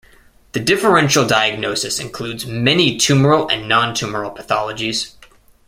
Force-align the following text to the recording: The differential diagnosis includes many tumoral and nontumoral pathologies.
The 0.53 0.59
differential 0.59 1.27
diagnosis 1.27 1.99
includes 1.99 2.47
many 2.47 2.95
tumoral 2.95 3.47
and 3.51 3.69
nontumoral 3.69 4.35
pathologies. 4.35 5.13